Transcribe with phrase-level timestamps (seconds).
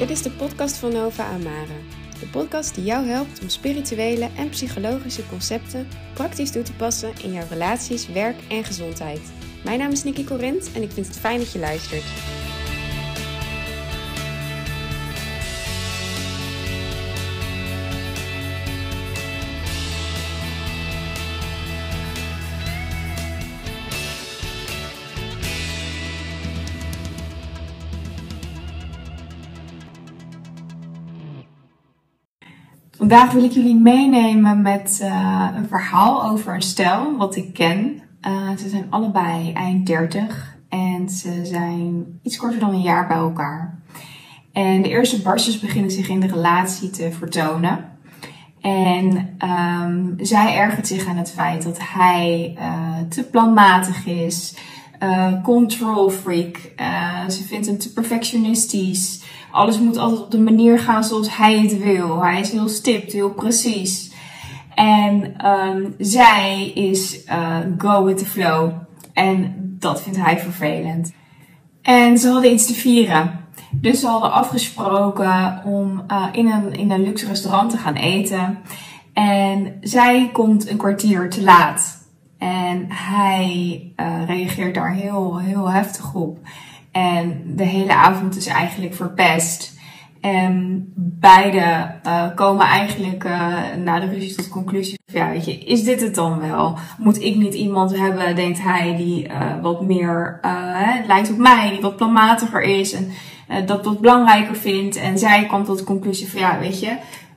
[0.00, 1.72] Dit is de podcast van Nova Amare.
[2.20, 7.32] De podcast die jou helpt om spirituele en psychologische concepten praktisch toe te passen in
[7.32, 9.20] jouw relaties, werk en gezondheid.
[9.64, 12.04] Mijn naam is Nikki Corint en ik vind het fijn dat je luistert.
[33.10, 38.02] Vandaag wil ik jullie meenemen met uh, een verhaal over een stel wat ik ken.
[38.26, 43.16] Uh, ze zijn allebei eind 30 en ze zijn iets korter dan een jaar bij
[43.16, 43.78] elkaar.
[44.52, 47.84] En de eerste barstjes beginnen zich in de relatie te vertonen.
[48.60, 49.36] En
[49.82, 54.56] um, zij ergert zich aan het feit dat hij uh, te planmatig is,
[55.42, 56.56] control freak.
[57.28, 59.22] ze vindt hem te perfectionistisch.
[59.50, 62.22] Alles moet altijd op de manier gaan zoals hij het wil.
[62.22, 64.12] Hij is heel stipt, heel precies.
[64.74, 68.72] En um, zij is uh, go with the flow.
[69.12, 71.12] En dat vindt hij vervelend.
[71.82, 73.44] En ze hadden iets te vieren.
[73.70, 78.58] Dus ze hadden afgesproken om in, een, in een luxe restaurant te gaan eten.
[79.12, 81.99] En zij komt een kwartier te laat.
[82.40, 86.38] En hij uh, reageert daar heel, heel heftig op.
[86.92, 89.78] En de hele avond is eigenlijk verpest.
[90.20, 95.84] En beide uh, komen eigenlijk uh, na de ruzie tot conclusie ja, weet je, is
[95.84, 96.78] dit het dan wel?
[96.98, 99.30] Moet ik niet iemand hebben, denkt hij, die
[99.62, 100.40] wat meer
[101.06, 103.10] lijkt op mij, die wat planmatiger is en
[103.66, 104.96] dat wat belangrijker vindt.
[104.96, 106.96] En zij komt tot de conclusie van, ja, weet je,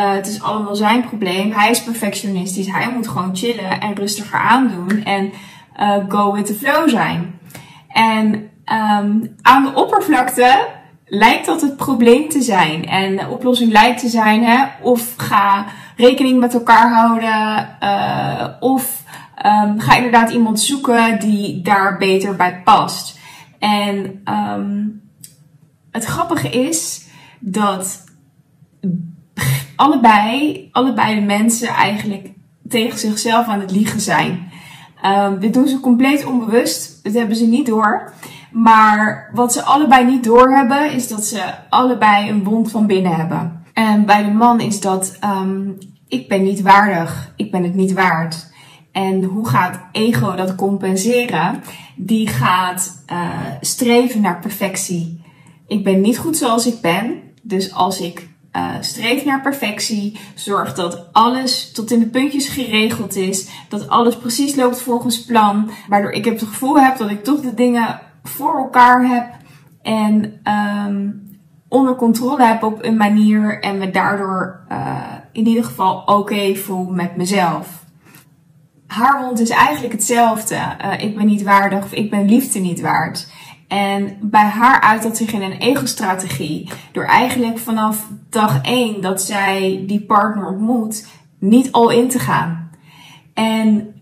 [0.00, 1.52] het is allemaal zijn probleem.
[1.52, 5.32] Hij is perfectionistisch, hij moet gewoon chillen en rustiger aandoen en
[6.08, 7.38] go with the flow zijn.
[7.88, 10.68] En um, aan de oppervlakte
[11.06, 12.86] lijkt dat het probleem te zijn.
[12.86, 19.02] En de oplossing lijkt te zijn, hè, of ga rekening met elkaar houden, uh, of
[19.46, 23.18] um, ga inderdaad iemand zoeken die daar beter bij past.
[23.58, 25.02] En um,
[25.90, 27.06] het grappige is
[27.40, 28.04] dat
[29.76, 32.30] allebei, allebei de mensen eigenlijk
[32.68, 34.52] tegen zichzelf aan het liegen zijn.
[35.04, 37.04] Um, dit doen ze compleet onbewust.
[37.04, 38.12] Dat hebben ze niet door.
[38.52, 43.62] Maar wat ze allebei niet doorhebben, is dat ze allebei een wond van binnen hebben.
[43.72, 47.92] En bij de man is dat, um, ik ben niet waardig, ik ben het niet
[47.92, 48.52] waard.
[48.92, 51.62] En hoe gaat ego dat compenseren?
[51.96, 53.28] Die gaat uh,
[53.60, 55.22] streven naar perfectie.
[55.66, 60.74] Ik ben niet goed zoals ik ben, dus als ik uh, streef naar perfectie, zorg
[60.74, 66.12] dat alles tot in de puntjes geregeld is, dat alles precies loopt volgens plan, waardoor
[66.12, 69.26] ik het gevoel heb dat ik toch de dingen voor elkaar heb
[69.82, 70.40] en
[70.86, 71.22] um,
[71.68, 74.96] onder controle heb op een manier en me daardoor uh,
[75.32, 77.84] in ieder geval oké voel met mezelf.
[78.86, 80.54] Haar wond is eigenlijk hetzelfde.
[80.54, 83.28] Uh, ik ben niet waardig of ik ben liefde niet waard.
[83.74, 86.70] En bij haar uit dat zich in een ego-strategie.
[86.92, 91.06] Door eigenlijk vanaf dag 1 dat zij die partner ontmoet,
[91.38, 92.70] niet al in te gaan.
[93.32, 93.94] En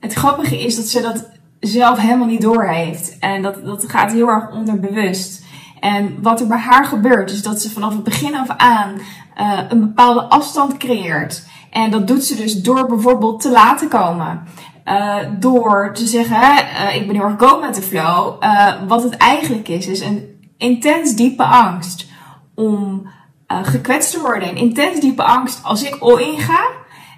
[0.00, 1.30] het grappige is dat ze dat
[1.60, 3.18] zelf helemaal niet door heeft.
[3.18, 5.44] En dat, dat gaat heel erg onderbewust.
[5.80, 8.94] En wat er bij haar gebeurt, is dat ze vanaf het begin af aan
[9.40, 11.46] uh, een bepaalde afstand creëert.
[11.70, 14.42] En dat doet ze dus door bijvoorbeeld te laten komen.
[14.84, 18.42] Uh, door te zeggen, uh, ik ben heel erg met de flow.
[18.88, 22.06] wat het eigenlijk is, is een intens diepe angst
[22.54, 23.10] om
[23.46, 24.48] gekwetst te worden.
[24.48, 26.60] Een intens diepe angst als ik all in ga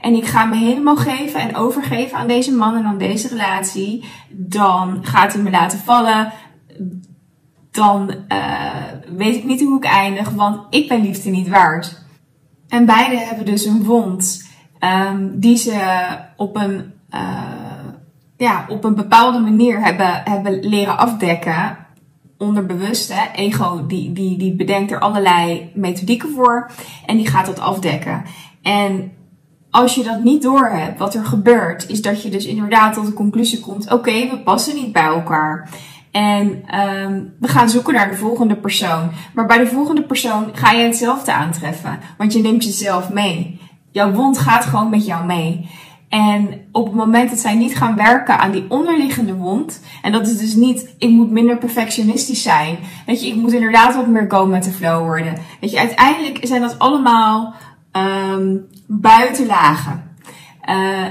[0.00, 4.04] en ik ga me helemaal geven en overgeven aan deze man en aan deze relatie,
[4.30, 6.32] dan gaat hij me laten vallen.
[7.70, 8.14] Dan
[9.16, 12.03] weet ik niet hoe ik eindig, want ik ben liefde niet waard.
[12.69, 14.48] En beide hebben dus een wond
[14.80, 16.92] um, die ze op een,
[18.36, 21.76] ja, op een bepaalde manier hebben, hebben leren afdekken.
[22.38, 23.32] Onderbewust, hè?
[23.34, 26.71] ego die, die, die bedenkt er allerlei methodieken voor
[27.06, 28.22] en die gaat dat afdekken.
[28.62, 29.12] En
[29.71, 33.12] als je dat niet doorhebt, wat er gebeurt, is dat je dus inderdaad tot de
[33.12, 35.68] conclusie komt: oké, we passen niet bij elkaar.
[36.10, 39.10] En um, we gaan zoeken naar de volgende persoon.
[39.34, 41.98] Maar bij de volgende persoon ga je hetzelfde aantreffen.
[42.18, 43.60] Want je neemt jezelf mee.
[43.91, 45.71] Jouw wond gaat gewoon met jou mee.
[46.15, 50.27] En op het moment dat zij niet gaan werken aan die onderliggende wond, en dat
[50.27, 52.78] is dus niet, ik moet minder perfectionistisch zijn.
[53.07, 55.34] Weet je, ik moet inderdaad wat meer go met de flow worden.
[55.61, 57.55] Weet je, uiteindelijk zijn dat allemaal
[57.93, 60.16] um, buitenlagen.
[60.71, 61.07] Uh,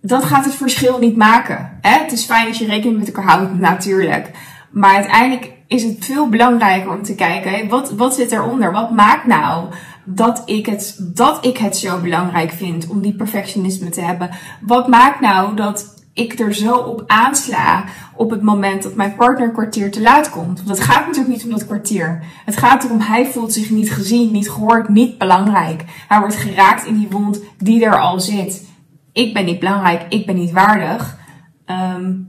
[0.00, 1.78] dat gaat het verschil niet maken.
[1.80, 1.98] Hè?
[1.98, 4.30] Het is fijn dat je rekening met elkaar houdt, natuurlijk.
[4.70, 8.72] Maar uiteindelijk is het veel belangrijker om te kijken, wat, wat zit eronder?
[8.72, 9.68] Wat maakt nou
[10.14, 14.30] dat ik, het, dat ik het zo belangrijk vind om die perfectionisme te hebben?
[14.60, 17.84] Wat maakt nou dat ik er zo op aansla
[18.14, 20.62] op het moment dat mijn partner een kwartier te laat komt.
[20.62, 22.24] Want het gaat natuurlijk niet om dat kwartier.
[22.44, 25.84] Het gaat erom, hij voelt zich niet gezien, niet gehoord, niet belangrijk.
[26.08, 28.68] Hij wordt geraakt in die wond die er al zit.
[29.12, 31.18] Ik ben niet belangrijk, ik ben niet waardig.
[31.66, 32.28] Um,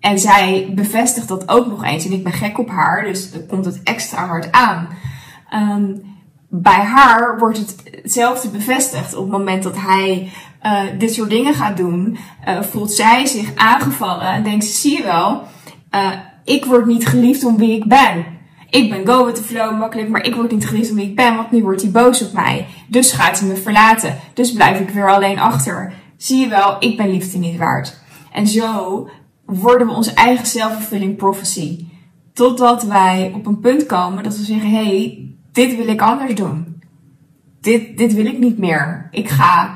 [0.00, 2.04] en zij bevestigt dat ook nog eens.
[2.04, 4.88] En ik ben gek op haar, dus komt het extra hard aan.
[5.54, 6.11] Um,
[6.54, 9.14] bij haar wordt het hetzelfde bevestigd.
[9.14, 10.30] Op het moment dat hij
[10.62, 12.18] uh, dit soort dingen gaat doen,
[12.48, 15.42] uh, voelt zij zich aangevallen en denkt ze, zie je wel,
[15.94, 16.10] uh,
[16.44, 18.24] ik word niet geliefd om wie ik ben.
[18.70, 21.16] Ik ben go with the flow makkelijk, maar ik word niet geliefd om wie ik
[21.16, 22.66] ben, want nu wordt hij boos op mij.
[22.86, 24.18] Dus gaat hij me verlaten.
[24.34, 25.92] Dus blijf ik weer alleen achter.
[26.16, 28.00] Zie je wel, ik ben liefde niet waard.
[28.32, 29.08] En zo
[29.44, 31.86] worden we onze eigen self-fulfilling prophecy.
[32.32, 35.21] Totdat wij op een punt komen dat we zeggen, hé, hey,
[35.52, 36.82] dit wil ik anders doen.
[37.60, 39.08] Dit, dit wil ik niet meer.
[39.10, 39.74] Ik ga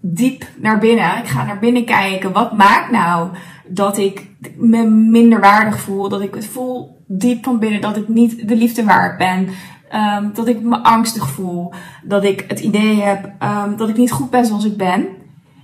[0.00, 1.18] diep naar binnen.
[1.18, 2.32] Ik ga naar binnen kijken.
[2.32, 3.30] Wat maakt nou
[3.68, 4.26] dat ik
[4.56, 6.08] me minder waardig voel?
[6.08, 9.48] Dat ik het voel diep van binnen dat ik niet de liefde waard ben.
[9.94, 11.72] Um, dat ik me angstig voel.
[12.02, 15.06] Dat ik het idee heb um, dat ik niet goed ben zoals ik ben.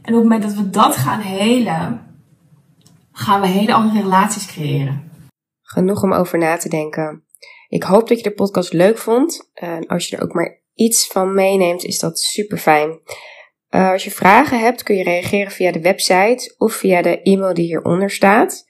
[0.02, 2.00] En op het moment dat we dat gaan helen,
[3.12, 5.02] gaan we hele andere relaties creëren.
[5.62, 7.24] Genoeg om over na te denken.
[7.68, 9.50] Ik hoop dat je de podcast leuk vond.
[9.86, 13.00] Als je er ook maar iets van meeneemt, is dat super fijn.
[13.70, 17.54] Uh, als je vragen hebt, kun je reageren via de website of via de e-mail
[17.54, 18.64] die hieronder staat.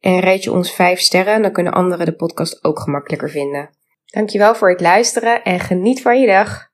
[0.00, 3.70] En reed je ons 5 sterren, dan kunnen anderen de podcast ook gemakkelijker vinden.
[4.06, 6.72] Dankjewel voor het luisteren en geniet van je dag.